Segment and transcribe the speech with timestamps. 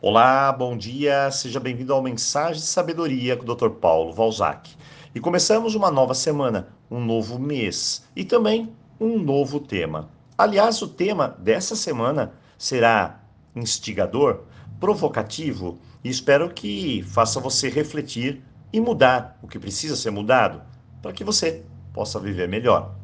[0.00, 3.68] Olá, bom dia, seja bem-vindo ao Mensagem de Sabedoria com o Dr.
[3.68, 4.76] Paulo Valzac.
[5.12, 10.08] E começamos uma nova semana, um novo mês e também um novo tema.
[10.38, 13.24] Aliás, o tema dessa semana será
[13.56, 14.42] instigador,
[14.78, 18.40] provocativo e espero que faça você refletir
[18.72, 20.62] e mudar o que precisa ser mudado
[21.02, 22.94] para que você possa viver melhor.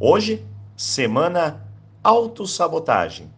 [0.00, 0.44] Hoje,
[0.76, 1.64] semana
[2.02, 3.30] autossabotagem.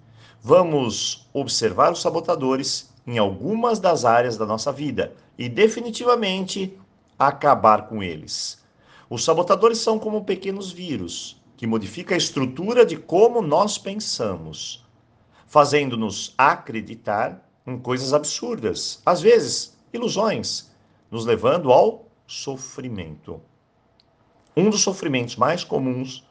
[0.42, 6.76] Vamos observar os sabotadores em algumas das áreas da nossa vida e definitivamente
[7.18, 8.64] acabar com eles.
[9.08, 14.84] Os sabotadores são como pequenos vírus que modificam a estrutura de como nós pensamos,
[15.46, 20.70] fazendo-nos acreditar em coisas absurdas, às vezes ilusões,
[21.10, 23.40] nos levando ao sofrimento.
[24.56, 26.25] Um dos sofrimentos mais comuns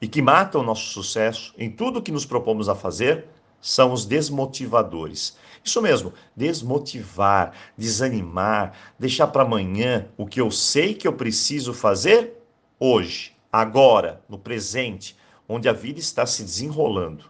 [0.00, 3.26] e que matam o nosso sucesso em tudo que nos propomos a fazer
[3.60, 5.36] são os desmotivadores.
[5.62, 12.42] Isso mesmo, desmotivar, desanimar, deixar para amanhã o que eu sei que eu preciso fazer
[12.78, 15.14] hoje, agora, no presente,
[15.46, 17.26] onde a vida está se desenrolando.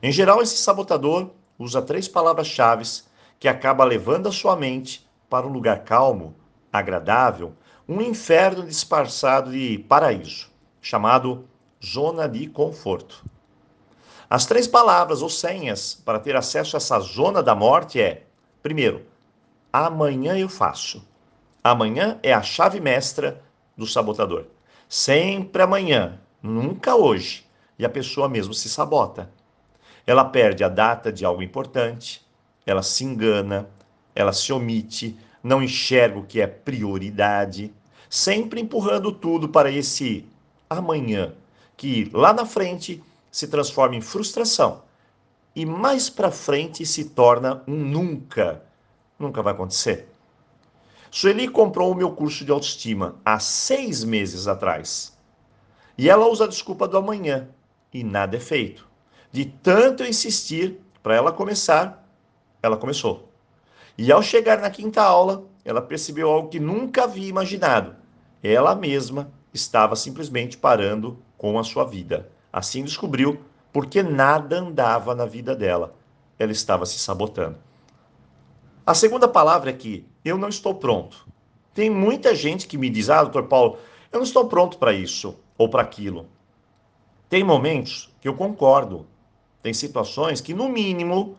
[0.00, 2.84] Em geral, esse sabotador usa três palavras-chave
[3.40, 6.36] que acaba levando a sua mente para um lugar calmo,
[6.72, 7.54] agradável,
[7.88, 10.48] um inferno disfarçado de paraíso,
[10.80, 11.48] chamado
[11.84, 13.24] zona de conforto.
[14.28, 18.24] As três palavras ou senhas para ter acesso a essa zona da morte é:
[18.62, 19.06] primeiro,
[19.72, 21.06] amanhã eu faço.
[21.62, 23.42] Amanhã é a chave mestra
[23.76, 24.46] do sabotador.
[24.88, 27.46] Sempre amanhã, nunca hoje.
[27.78, 29.30] E a pessoa mesmo se sabota.
[30.06, 32.24] Ela perde a data de algo importante,
[32.64, 33.68] ela se engana,
[34.14, 37.72] ela se omite, não enxerga o que é prioridade,
[38.08, 40.24] sempre empurrando tudo para esse
[40.70, 41.34] amanhã
[41.76, 44.82] que lá na frente se transforma em frustração
[45.54, 48.62] e mais para frente se torna um nunca.
[49.18, 50.08] Nunca vai acontecer.
[51.10, 55.16] Sueli comprou o meu curso de autoestima há seis meses atrás.
[55.96, 57.48] E ela usa a desculpa do amanhã.
[57.92, 58.86] E nada é feito.
[59.32, 62.06] De tanto eu insistir para ela começar,
[62.62, 63.30] ela começou.
[63.96, 67.96] E ao chegar na quinta aula, ela percebeu algo que nunca havia imaginado.
[68.42, 72.30] Ela mesma estava simplesmente parando com a sua vida.
[72.52, 73.40] Assim descobriu
[73.72, 75.94] porque nada andava na vida dela.
[76.38, 77.56] Ela estava se sabotando.
[78.86, 81.26] A segunda palavra é que eu não estou pronto.
[81.74, 83.78] Tem muita gente que me diz: "Ah, doutor Paulo,
[84.12, 86.26] eu não estou pronto para isso ou para aquilo".
[87.28, 89.06] Tem momentos que eu concordo.
[89.62, 91.36] Tem situações que no mínimo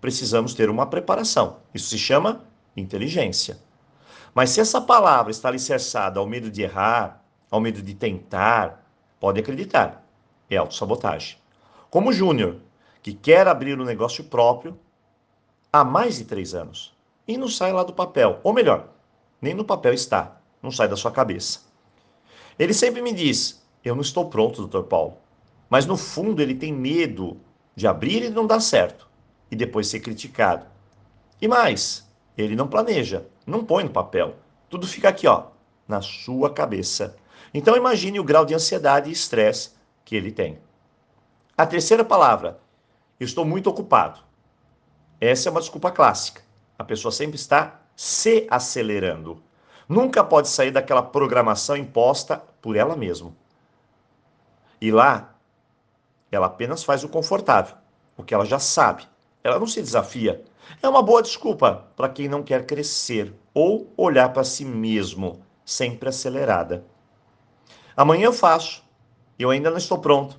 [0.00, 1.56] precisamos ter uma preparação.
[1.72, 2.44] Isso se chama
[2.76, 3.58] inteligência.
[4.34, 7.19] Mas se essa palavra está alicerçada ao medo de errar,
[7.50, 8.80] ao medo de tentar,
[9.20, 10.02] Pode acreditar,
[10.48, 11.36] é autossabotagem.
[11.90, 12.56] Como o Júnior,
[13.02, 14.78] que quer abrir um negócio próprio
[15.70, 16.96] há mais de três anos
[17.28, 18.40] e não sai lá do papel.
[18.42, 18.88] Ou melhor,
[19.40, 21.60] nem no papel está, não sai da sua cabeça.
[22.58, 25.18] Ele sempre me diz: Eu não estou pronto, doutor Paulo.
[25.68, 27.36] Mas no fundo ele tem medo
[27.76, 29.06] de abrir e não dar certo
[29.50, 30.64] e depois ser criticado.
[31.40, 34.36] E mais, ele não planeja, não põe no papel.
[34.70, 35.48] Tudo fica aqui, ó,
[35.86, 37.19] na sua cabeça.
[37.52, 39.70] Então imagine o grau de ansiedade e estresse
[40.04, 40.58] que ele tem.
[41.56, 42.60] A terceira palavra,
[43.18, 44.20] estou muito ocupado.
[45.20, 46.42] Essa é uma desculpa clássica.
[46.78, 49.42] A pessoa sempre está se acelerando.
[49.88, 53.34] Nunca pode sair daquela programação imposta por ela mesma.
[54.80, 55.34] E lá,
[56.32, 57.76] ela apenas faz o confortável,
[58.16, 59.06] o que ela já sabe.
[59.44, 60.42] Ela não se desafia.
[60.82, 66.08] É uma boa desculpa para quem não quer crescer ou olhar para si mesmo, sempre
[66.08, 66.86] acelerada.
[67.96, 68.82] Amanhã eu faço.
[69.38, 70.38] Eu ainda não estou pronto.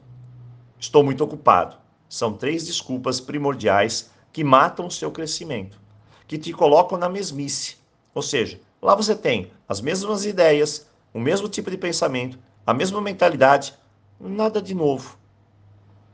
[0.79, 1.77] Estou muito ocupado.
[2.09, 5.79] São três desculpas primordiais que matam o seu crescimento,
[6.27, 7.77] que te colocam na mesmice.
[8.13, 13.01] Ou seja, lá você tem as mesmas ideias, o mesmo tipo de pensamento, a mesma
[13.01, 13.73] mentalidade,
[14.19, 15.17] nada de novo.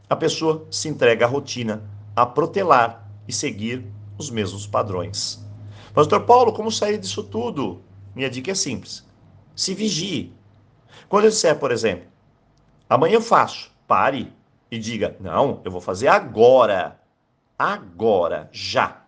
[0.09, 1.83] A pessoa se entrega à rotina,
[2.15, 3.85] a protelar e seguir
[4.17, 5.43] os mesmos padrões.
[5.93, 7.81] Mas, doutor Paulo, como sair disso tudo?
[8.15, 9.05] Minha dica é simples.
[9.55, 10.33] Se vigie,
[11.09, 12.07] quando eu disser, por exemplo,
[12.89, 14.33] amanhã eu faço, pare
[14.71, 16.99] e diga: não, eu vou fazer agora.
[17.57, 19.01] Agora, já.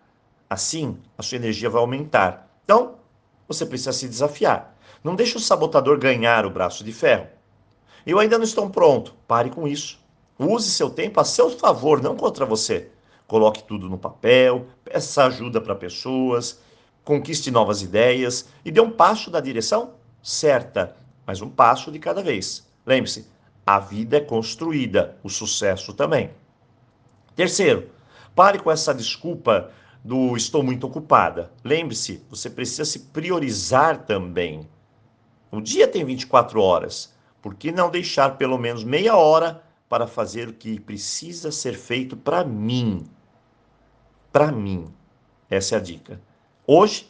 [0.48, 2.50] Assim, a sua energia vai aumentar.
[2.64, 2.96] Então,
[3.46, 4.76] você precisa se desafiar.
[5.04, 7.28] Não deixe o sabotador ganhar o braço de ferro.
[8.04, 9.14] Eu ainda não estou pronto.
[9.28, 10.00] Pare com isso.
[10.38, 12.90] Use seu tempo a seu favor, não contra você.
[13.26, 16.60] Coloque tudo no papel, peça ajuda para pessoas,
[17.04, 20.96] conquiste novas ideias e dê um passo na direção certa
[21.30, 22.66] mas um passo de cada vez.
[22.84, 23.24] Lembre-se,
[23.64, 26.32] a vida é construída, o sucesso também.
[27.36, 27.88] Terceiro,
[28.34, 29.70] pare com essa desculpa
[30.02, 31.52] do estou muito ocupada.
[31.62, 34.68] Lembre-se, você precisa se priorizar também.
[35.52, 37.14] O dia tem 24 horas.
[37.40, 42.16] Por que não deixar pelo menos meia hora para fazer o que precisa ser feito
[42.16, 43.08] para mim?
[44.32, 44.92] Para mim.
[45.48, 46.20] Essa é a dica.
[46.66, 47.08] Hoje,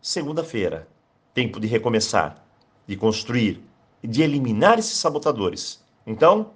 [0.00, 0.88] segunda-feira,
[1.34, 2.42] tempo de recomeçar,
[2.90, 3.62] de construir
[4.02, 5.80] de eliminar esses sabotadores.
[6.04, 6.50] Então,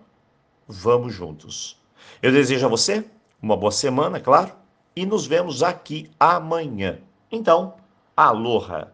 [0.67, 1.81] vamos juntos.
[2.21, 3.05] Eu desejo a você
[3.41, 4.53] uma boa semana, claro,
[4.97, 6.99] e nos vemos aqui amanhã.
[7.31, 7.75] Então,
[8.17, 8.94] aloha!